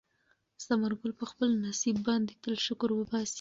ثمر 0.65 0.91
ګل 0.99 1.11
په 1.21 1.25
خپل 1.31 1.49
نصیب 1.65 1.97
باندې 2.07 2.33
تل 2.41 2.55
شکر 2.65 2.89
وباسي. 2.93 3.29